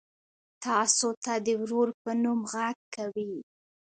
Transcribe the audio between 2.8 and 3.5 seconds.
کوي.